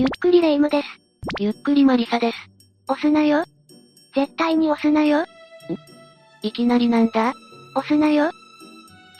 [0.00, 0.88] ゆっくりレ夢ムです。
[1.38, 2.36] ゆっくりマリサです。
[2.88, 3.44] 押すなよ。
[4.12, 5.20] 絶対に押すなよ。
[5.20, 5.26] ん？
[6.42, 7.32] いきなりなんだ？
[7.76, 8.32] 押すなよ。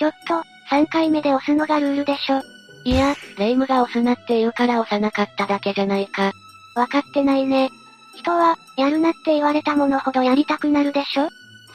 [0.00, 0.42] ちょっと、
[0.74, 2.42] 3回目で押すのがルールでしょ。
[2.84, 6.32] いや、レ夢ムが押すなって言うから押さなかっただけじゃないか。
[6.74, 7.70] わかってないね。
[8.16, 11.28] 人は、やるなって言われたものほどやりたくなるでしょ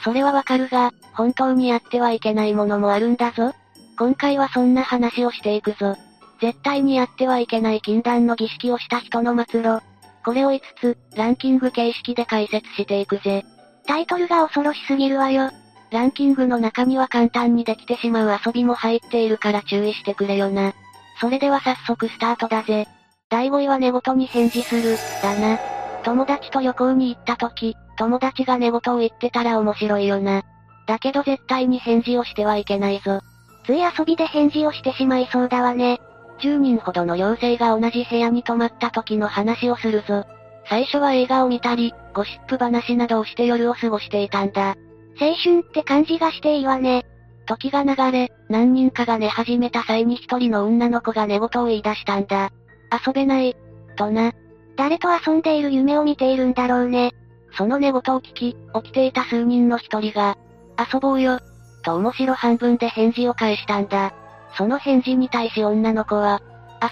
[0.04, 3.54] それはわかるが、本当にやってはいけないものもあるんだぞ。
[3.98, 5.96] 今回はそんな話をしていくぞ。
[6.40, 9.80] 絶対にやってはいけない禁断の儀式をした人の末路。
[10.24, 13.44] これを5つ、ランキング形式で解説していくぜ。
[13.86, 15.50] タイトルが恐ろしすぎるわよ。
[15.90, 20.72] ランキングの中には簡単にできてしまう遊びも入っているから注意してくれよな。
[21.20, 22.86] それでは早速スタートだぜ。
[23.28, 25.58] 第5位は寝言に返事する、だな。
[26.04, 30.42] 友達と旅行に行った時、友達が寝言を言ってたら面白いよな。
[30.86, 33.20] だけど絶対に返事をしてはいけないぞ。
[33.64, 36.00] つい遊びで返事をしてしまいそうだわね。
[36.40, 40.24] 10人ほどの妖精が同じ部屋に泊まった時の話をするぞ。
[40.68, 44.76] 最初は映画を見たり、ゴシップ話などをして夜を過ごしていたんだ。
[45.20, 47.04] 青春って感じがしていいわね。
[47.46, 52.50] 時が流れ、何人かが寝始めた際に一人の女の子が寝言を言い出したんだ。
[53.06, 53.56] 遊べない。
[53.96, 54.32] とな。
[54.76, 57.12] 誰と遊んでいる夢を見ているんだろうね。
[57.56, 60.38] その寝言を聞き、起きていた数人の一人が、
[60.92, 61.40] 遊ぼうよ。
[61.82, 64.14] と面白半分で返事を返したんだ。
[64.54, 66.40] その返事に対し女の子は、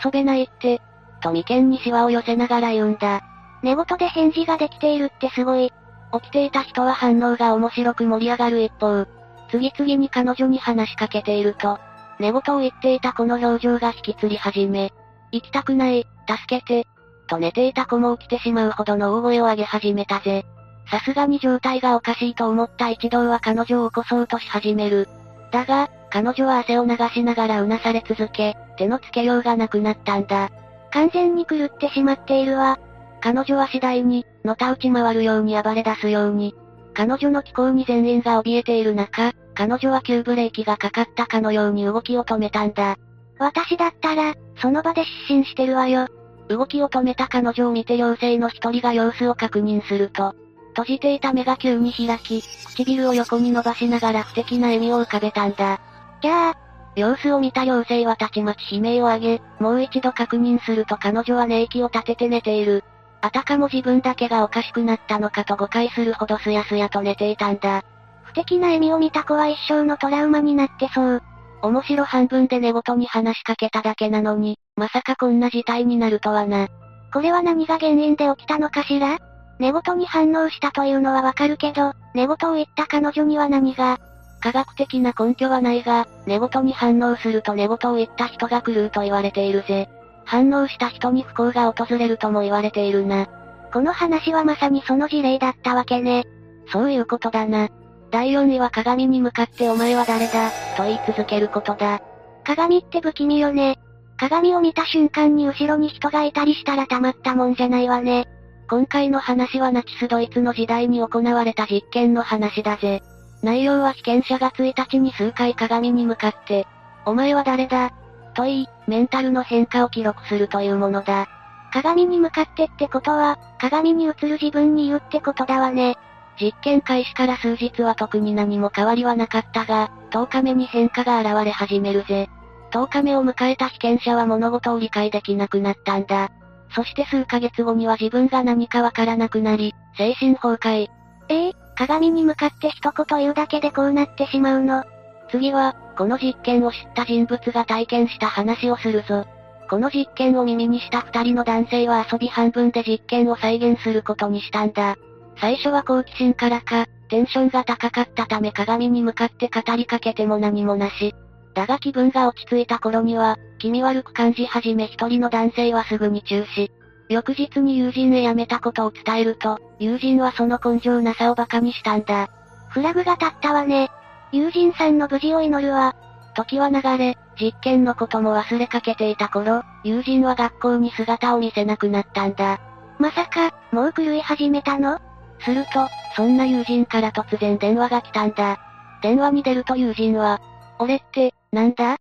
[0.04, 0.80] 遊べないって、
[1.20, 3.22] と眉間にシワを寄せながら言うんだ。
[3.62, 5.72] 寝言で返事ができているってすごい。
[6.12, 9.06] 起きていた人は反応が面白く盛り上がる一方、
[9.50, 11.78] 次々に彼女に話しかけていると、
[12.18, 14.92] 寝言を言っていた子の表情が引きつり始め、
[15.32, 16.86] 行きたくない、助けて、
[17.28, 20.44] と寝ていた子も起きてしまうほどの大声を上げ始めたぜ。
[20.90, 25.08] さすがに状態がおかしいと思った一同は彼女を起こそうとし始める。
[25.52, 30.50] だが、彼女は汗を流しながらうなされ続け、手のつけようがなくなったんだ。
[30.90, 32.78] 完全に狂ってしまっているわ。
[33.20, 36.54] 彼女は次第に、のたうち回るように暴れ出すように。
[36.94, 42.96] 彼女の気候に全員が怯えている中、彼女は急ブレーキがかかったかのように動きを止めたんだ。
[43.38, 46.06] 私だったら、その場で失神してるわよ。
[46.48, 50.34] 動きを止めた彼女を見て妖精の一人が様子を確認すると、
[50.70, 55.80] 閉じていた目が急に開き、唇を横に伸ばしながら不敵な笑みを浮かべたんだ。
[56.20, 56.54] キャー。
[56.96, 62.82] 様子を見た妖精はたちまち悲鳴を上げ、もう一度確認すると彼女は寝息を立てて寝ている。
[63.20, 67.82] あたかも自分だけがおかしくなったのかと誤解するほどすやすやと寝ていたんだ。
[68.24, 71.22] 不敵な笑みを見た子は一生のトラウマになってそう。
[71.62, 76.68] 面白半分で寝言に話しかけただけなのに、まさかこんな事態になるとはな。
[77.12, 79.18] これは何が原因で起きたのかしら？
[79.58, 83.98] 寝言に反応したというのはわかるけど、寝言を言った彼女には何が？
[84.40, 89.88] 科学的な根拠はないが、寝言に反応すると寝言を言った人が狂うと言われているぜ。
[90.24, 93.26] 反応した人に不幸が訪れるとも言われているな。
[93.72, 96.24] この話はまさにその事例だったわけね。
[96.70, 97.68] そういうことだな。
[98.10, 102.00] 第4位は鏡に向かってお前は誰だ、と言い続けることだ。
[102.44, 103.78] 鏡って不気味よね。
[104.16, 108.26] 鏡を見た瞬間に後ろに人がいたりしたらたまったもんじゃないわね。
[108.68, 113.02] 今回の話はナチスドイツの時代に行われた実験の話だぜ。
[113.42, 116.66] 内容は被験者が1日に数回鏡に向かって、
[117.04, 117.92] お前は誰だ
[118.34, 121.28] と言い、メンタルの変化を記録するというものだ。
[121.72, 125.96] 鏡に向かってってことは、鏡に映る自分に言うってことだわね。
[126.40, 132.28] 実験開始から数日は特に何も変わりはなかったが、10日目に変化が現れ始めるぜ。
[132.70, 136.30] 10日目を迎えた被験者は物事を理解できなくなったんだ。
[136.74, 140.88] そして数ヶ月後には自分が何かわからなくなり、精神崩壊。
[141.28, 144.82] えー、鏡に向かって一言言うだけでこうなってしまうの。
[145.30, 149.26] 次は、この実験を知った人物が体験した話をするぞ。
[149.70, 154.96] この実験を耳にした二人の男性は遊び半分で実験を再現することにしたんだ。
[155.40, 161.14] 最初は好奇心からか、テンションが高かったため鏡に向かって語りかけても何もなし。
[161.54, 166.70] だが気分が落ち着いた頃には、気味悪く感じ始め一人の男性はすぐに中止。
[167.08, 172.28] 翌日に友人へ辞めたことを伝えると、友人はその根性なさを馬鹿にしたんだ。
[172.68, 173.90] フラグが立ったわね。
[174.30, 175.96] 友人さんの無事を祈るわ。
[176.34, 182.60] 時は流れ、実験のことも忘れかけていた頃、友人は学校に姿を見せなくなったんだ。
[182.98, 184.98] まさか、もう狂い始めたの？
[185.40, 188.58] すると、そんな友人から突然電話が来たんだ。
[189.02, 190.40] 電話に出ると友人は、
[190.78, 191.96] 俺って、なんだ？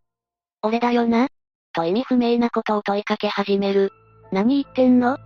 [0.64, 1.28] 俺だよな？
[1.74, 3.92] と意味不明なことを問いかけ始める。
[4.32, 5.18] 何言ってんの？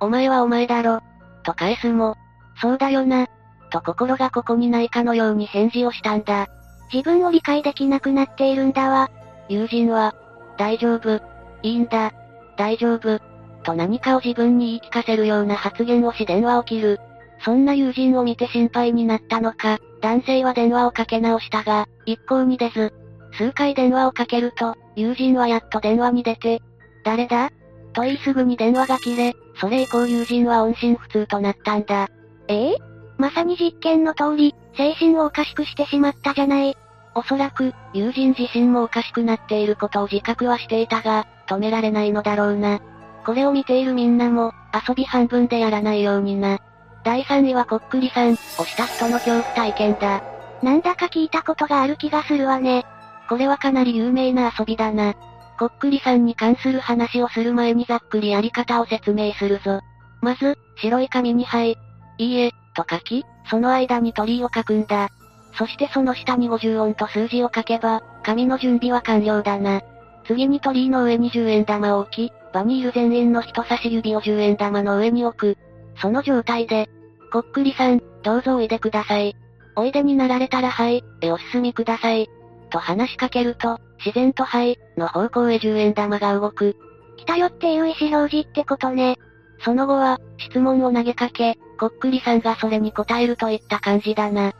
[0.00, 1.00] お前はお前だろ。
[1.44, 2.16] と返すも、
[2.60, 3.26] そうだよな。
[3.70, 6.48] と心がここにないかのように返事をしたんだ。
[6.92, 9.10] 自分を理解できなくなっているんだわ。
[9.48, 10.14] 友人は、
[10.56, 11.20] 大丈夫。
[11.62, 12.12] いいんだ。
[12.56, 13.18] 大丈夫。
[13.62, 17.00] と何かを自分に言い聞かせるような発言をし電話を切る。
[17.44, 22.92] そんな友人を見て心配になったのか、男性は電話をかけ直したが、一向に出ず。
[23.32, 26.62] 数回電話をかけると、友人はやっと電話に出て、
[27.04, 27.50] 誰だ？
[27.94, 32.08] と言いすぐに電話が切れ、それ以降友人は音信不通となったんだ。
[32.48, 32.76] ええ
[33.16, 36.76] まさに実験の通り、精神をおかしくしてしまったじゃない。
[37.14, 42.80] おそらく、友人自身もおかしくなっていることを自覚はしていたが、止められないのだろうな。
[43.24, 44.52] これを見ているみんなも、
[44.86, 46.58] 遊び半分でやらないようにな。
[47.04, 50.22] 第3位はこっくりさん、をした人の恐怖体験だ。
[50.62, 52.84] なんだか聞いたことがある気がするわね。
[53.28, 55.14] これはかなり有名な遊びだな。
[55.58, 59.80] こっくりさんに関する話をする前にざっくりやり方を説明するぞ。
[60.20, 61.76] まず、白い紙にはい、
[62.18, 65.08] いいえ、と書き、その間に鳥居を書くんだ。
[65.56, 69.82] そしてその下に50音と数字を書けば、紙の準備は完了だな。
[70.26, 75.58] 次に鳥居の上に10円玉を置き、場にいる全員の人差し指を10円玉の上に置く。
[76.00, 76.88] その状態で、
[77.32, 79.36] こっくりさん、どうぞおいでください。
[79.76, 82.28] おいでになられたらはい、えお進みください。
[82.70, 86.76] と話しかけると、自然とはい、の方向へ10円玉が動く。
[87.16, 89.16] 来たよっていう意思表示ってことね。
[89.64, 94.52] その後は、質問を投げかけ、こっくりさんがそれに答えるといった感じだな。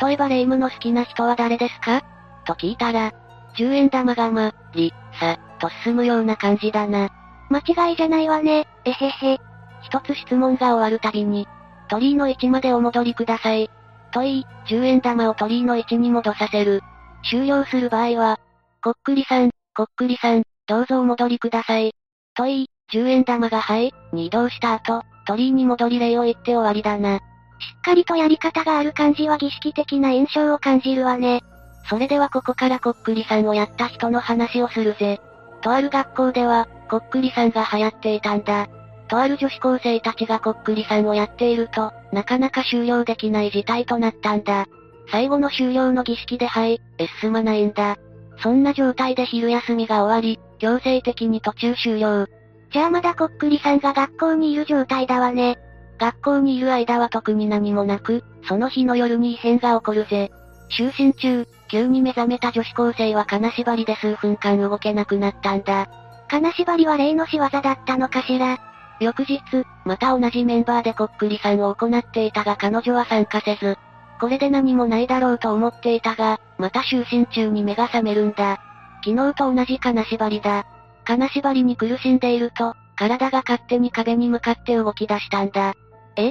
[0.00, 2.02] 例えばレイムの好きな人は誰ですか？
[2.44, 3.12] と聞いたら、
[3.56, 7.10] 10円玉がま、り、さ、と進むような感じだな。
[7.50, 9.38] 間違いじゃないわね、えへへ。
[9.82, 11.46] 一つ質問が終わるたびに、
[11.88, 13.70] 鳥居の位置までお戻りください。
[14.12, 16.82] と言い、10円玉を鳥居の位置に戻させる。
[17.28, 18.38] 終了する場合は、
[18.84, 21.92] こっくりさん、こっくりさん、どうぞお戻りください。
[22.34, 27.18] と言い、10円玉がはい、に移動した後、鳥居に戻り礼を言って終わりだな。
[27.18, 31.42] しっかりとやり方がある感じは儀式的な印象を感じるわね。
[31.88, 35.20] それではここからこっくりさんをやった人の話をするぜ。
[35.60, 38.66] とある学校では、こっくりさんが流行っていたんだ。
[39.06, 44.66] とある女子高生たちがこっくりさんをやっていると、なかなか終了できない事態となったんだ。
[45.12, 47.96] 最後の終了の儀式ではい、え進まないんだ。
[48.42, 52.26] そんな状態で昼休みが終わり、強制的に途中終了。
[52.72, 55.58] じゃあまだこっくりさんが学校にいる状態だわね。
[55.98, 60.30] 学校にいる間は特に何もなく、その日の夜に異変が起こるぜ。
[60.76, 65.88] 就寝中、急に目覚めた女子高生は金縛りで数分間動けなくなったんだ。
[66.28, 68.58] 金縛りは例の仕業だったのかしら
[69.00, 69.40] 翌日、
[69.84, 73.76] また同じメンバーでこっくりさんを行っていたが彼女は参加せず、
[74.22, 78.60] これで何もないだろうと思っていたが、また就寝中に目が覚めるんだ。
[79.04, 80.64] 昨日と同じ金縛りだ。
[81.04, 85.74] 金縛りに苦しんでいると、体が勝手に壁に向かって動き出したんだ。
[86.14, 86.30] え？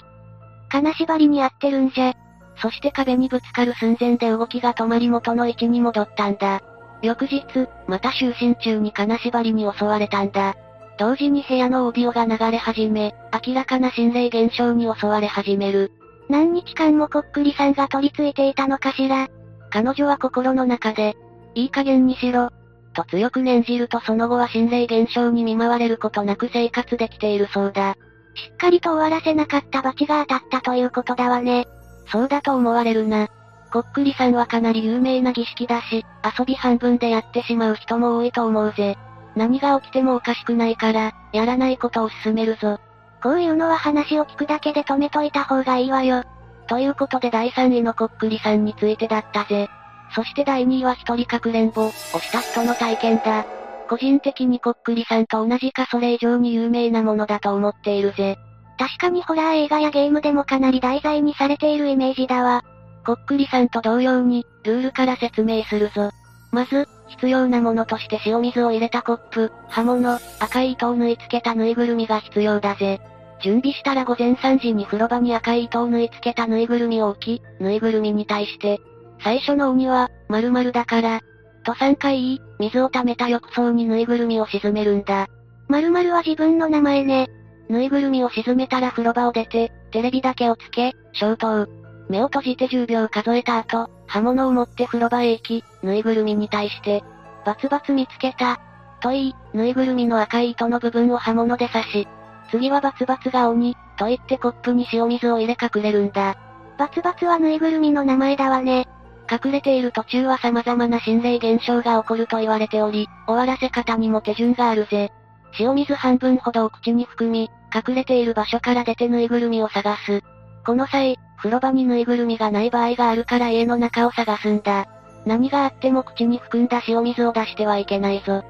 [0.70, 2.14] 金縛りに合ってるんじゃ。
[2.62, 6.62] そして壁にぶつかる寸前で動きが止まり元の位置に戻ったんだ。
[7.02, 7.44] 翌日、
[7.88, 10.56] また就寝中に金縛りに襲われたんだ。
[10.98, 13.14] 同時に部屋のオーディオが流れ始め、
[13.46, 15.92] 明らかな心霊現象に襲われ始める。
[16.32, 19.28] 何日間もこっくりさんが取り付いていたのかしら
[19.70, 21.18] 彼女は心の中で、
[21.56, 22.50] いい加減にしろ、
[22.94, 27.96] と強く念じるとその後は心霊現象に見舞われることなく生活できているそうだ。
[28.34, 31.68] しっかりと終わらせなかった罰が当たったということだわね。
[32.10, 33.28] そうだと思われるな。
[33.74, 36.06] こっくりさんはかなり有名な儀式だし、
[36.38, 38.98] 遊び半分でやってしまう人も多いと思うぜ。
[39.36, 42.80] 何が起きてもおかしくないから、やらないことを勧めるぞ。
[43.22, 46.24] こういうのは話を聞くだけで止めといた方がいいわよ。
[46.68, 48.66] ということで第3位のこっくりさん。
[48.66, 49.70] についてだったぜ。
[50.16, 53.46] そして第2位は一人かくれんぼ、をした人の体験だ。
[53.90, 55.26] 個人的にこっくりさん。
[55.26, 58.38] と同じかそれ以上に有名なものだと思っているぜ。
[58.78, 62.64] 確かにホラー映画やゲームでもかなり題材にされているイメージだわ。
[63.06, 63.70] こっくりさん。
[63.70, 66.10] と同様に、ルールから説明するぞ。
[66.52, 73.00] まず、必要なものとして塩水を入れたコップ、刃物、赤い糸を縫い付けたぬいぐるみが必要だぜ。
[73.44, 78.80] 準備したら午前3時に風呂場に赤い糸を縫い付けたぬいぐるみを置き、ぬいぐるみに対して、
[79.24, 81.22] 最初の鬼は、〇〇だから、
[81.64, 85.28] と3回言い、水を溜めた浴槽にぬいぐるみを沈めるんだ。
[85.70, 87.30] 〇〇は自分の名前ね。
[87.70, 91.68] ぬいぐるみを沈めたら風呂場を出て、テレビだけをつけ、消灯。
[92.12, 97.04] 目を閉じて10秒数えた後、刃物を持って風呂場へ行き、ぬいぐるみに対して、
[97.46, 98.60] バツバツ見つけた。
[99.02, 102.08] と言い、ぬいぐるみの赤い糸の部分を刃物で刺し、
[102.52, 106.36] 次はバツバツが鬼、と言ってコップに塩水を入れ隠れるんだ。
[106.78, 108.88] バツバツはぬいぐるみの名前だわね。
[109.32, 115.12] 隠れている途中は様々な心霊現象が起こると言われており、終わらせ方にも手順があるぜ。
[115.60, 120.22] 塩水半分ほどを口に含み、隠れている場所から出てぬいぐるみを探す。
[120.66, 124.86] この際、風呂場にぬいぐるみがない場合があるから家の中を探すんだ。
[125.26, 128.44] 何があっても口に含んだ塩水を出してはいけないぞ。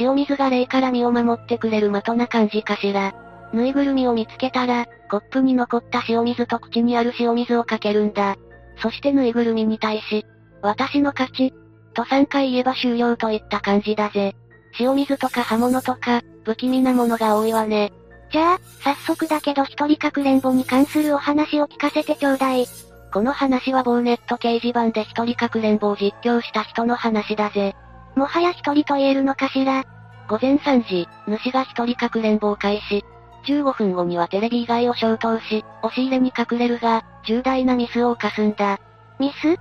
[0.00, 3.14] 塩水が霊から身を守ってくれる的な感じかしら。
[3.52, 8.36] ぬいぐるみを見つけたら、コップに残った塩水と口にある塩水をかけるんだ。
[8.82, 10.24] そしてぬいぐるみに対し、
[10.62, 11.52] 私の勝ち。
[11.92, 14.34] と3回言えば終了といった感じだぜ。
[14.80, 17.92] 塩水とか刃物とか、不気味なものが多いわね。
[18.30, 22.66] じゃあ、早速だけど一人かくれんぼに関するお話を聞かせてちょうだい。
[23.12, 27.74] この話はボーネット掲示板で一人かくれんぼを実況した人の話だぜ。
[28.16, 29.84] もはや一人と言えるのかしら。
[30.28, 33.02] 午前3時、主が一人かくれんぼを開始。
[33.46, 38.78] 15分後にはテレビ以外を消灯し、押し入れに隠れるが、重大なミスを犯すんだ。
[39.18, 39.56] ミス？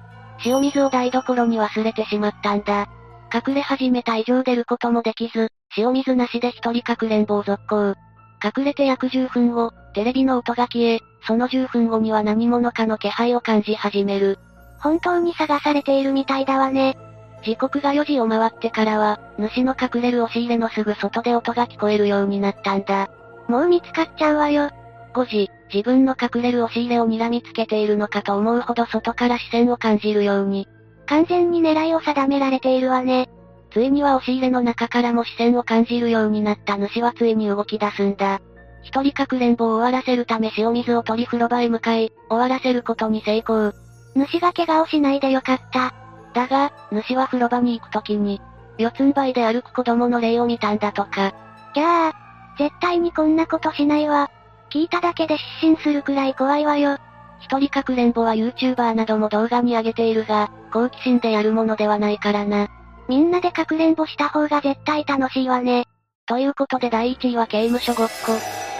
[0.45, 2.87] 塩水を台所に忘れてしまったんだ。
[3.33, 7.95] 隠れ始めた以上出ることもできず、塩水なしで一人かくれんぼを続行。
[8.43, 14.39] 隠れて約10分後、テレビの音が消え、その10分後には何者かの気配を感じ始める。
[14.79, 16.97] 本当に探されているみたいだわね。
[17.43, 23.09] 時刻が4時を回ってからは、主の隠れる押し入れのすぐ外で音が聞こえるようになったんだ。
[23.47, 24.69] もう見つかっちゃうわよ。
[25.13, 30.67] 5時、自分の隠れる押し入れを睨みつけているのかと思うほど外から視線を感じるように。
[31.07, 33.29] 完全に狙いを定められているわね。
[33.71, 38.39] ついには押し入れの中からも視線を感じるようになった主はついに動き出すんだ。
[38.83, 43.73] 一人かくれんぼを終わらせるため塩水を取り風呂場へ向かい、終わらせることに成功。
[44.15, 45.93] 主が怪我をしないでよかった。
[46.33, 48.41] だが、主は風呂場に行くときに、
[48.77, 51.33] 四つん這いで歩く子供の霊を見たんだとか。
[51.73, 52.13] じゃあ、
[52.57, 54.29] 絶対にこんなことしないわ。
[54.69, 56.97] 聞いただけで失神するくらい怖いわよ。
[57.39, 62.67] 一人かくれんぼは YouTuber なども動画に上げているが、好奇心でやるものではないからな。
[63.07, 65.85] みんなでかくれんぼした方が絶対楽しいわね。
[66.25, 68.33] ということで第1位は刑務所ごっこ。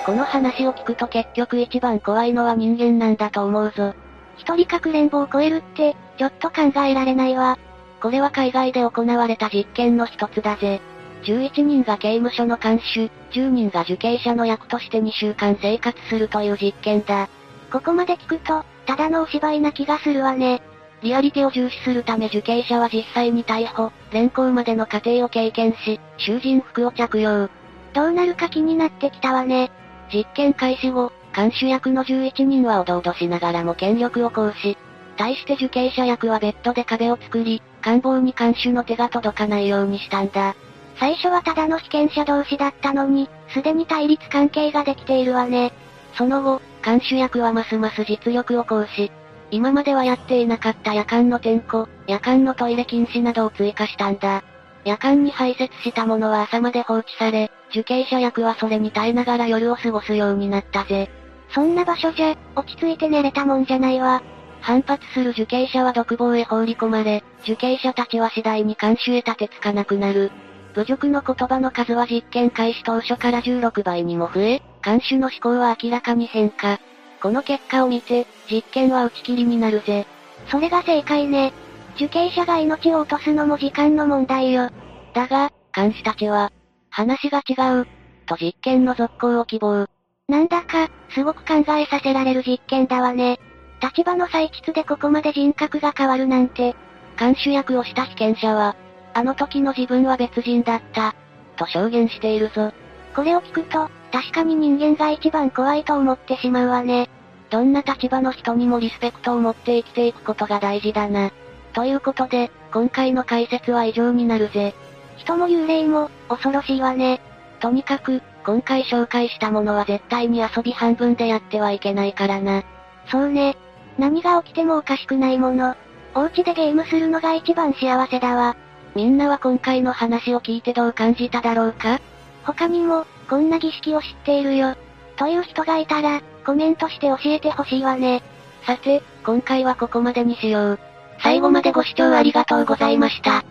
[0.05, 3.93] この話を聞くと結局一番怖いのは人間なんだと思うぞ。
[4.38, 7.57] 一人かくれんぼを超えるって、ちょっと考えられないわ。
[8.01, 10.81] これは海外で行われた実験の一つだぜ。
[11.24, 17.29] 11人が刑務所の看守、10人が受刑者の役として2週間生活するという実験だ。
[17.72, 20.62] ここまで聞くと、ただのお芝居な気がするわね。
[21.01, 27.50] リアリティを重視するため受刑者は実際に逮捕、連行までの過程を経験し、囚人服を着用。
[27.94, 29.72] どうなるか気になってきたわね。
[30.14, 34.78] 実験開始後、監守役の11人はおどおどしながらも権力を行使。
[35.18, 40.56] 対して受刑者役はベッドで壁を作り、官房に監守の手が届かないようにしたんだ。
[41.00, 45.74] 最初はただの被験者同士だったのに、すでに対立関係ができているわね。
[46.16, 49.12] その後、監守役はますます実力を行使。
[49.51, 54.44] 今まではやっていなかった夜間の点呼、夜間のトイレ禁止などを追加したんだ。
[54.84, 61.10] 夜間に排泄したものは朝まで放置され、受刑者役はそれに耐えながら夜を過ごすようになったぜ。
[61.50, 64.22] そんな場所じゃ、落ち着いて寝れたもんじゃないわ。
[64.62, 70.32] 反発する受刑者は独房へ放り込まれ、受刑者たちは次第に監守へ立てつかなくなる。
[70.74, 76.80] 侮辱の言葉の数は実験開始当初から16倍にも増え、監守の思考は明らかに変化。
[77.22, 80.06] この結果を見て、実験は打ち切りになるぜ。
[80.50, 81.54] それが正解ね。
[81.96, 84.70] 受刑者が命を落とすのも時間の問題よ。
[85.14, 86.52] だが、監視たちは、
[86.90, 87.88] 話が違う、
[88.28, 89.88] と実験の続行を希望。
[90.28, 93.40] なんだか、すごく考えさせられる実験だわね。
[93.82, 96.76] 立場の採膣でここまで人格が変わるなんて。
[97.18, 98.76] 監守役をした被験者は、
[99.14, 101.16] あの時の自分は別人だった、
[101.56, 102.72] と証言しているぞ。
[103.16, 107.10] これを聞くと、確かに人間が一番怖いと思ってしまうわね。
[107.50, 111.32] どんな立場の人にもリスペクトを持って生きていくことが大事だな。
[111.74, 114.74] ということで、今回の解説は以上になるぜ。
[115.18, 117.22] 人も幽霊も、恐ろしいわね。
[117.60, 122.64] とにかく、今回紹介したものは絶対に遊び半分でやってはいけないからな。
[123.10, 123.58] そうね。
[123.98, 125.76] 何が起きてもおかしくないもの。
[126.16, 128.56] お家でゲームするのが一番幸せだわ。
[128.96, 132.00] みんなは今回の話を聞いてどう感じただろうか？
[132.48, 134.75] 他にも、こんな儀式を知っているよ。
[135.18, 138.24] という人がいたら、コメントして教えてほしいわね。
[138.66, 140.80] さて、今回はここまでにしよう。
[141.22, 143.44] 最後までご視聴ありがとうございました。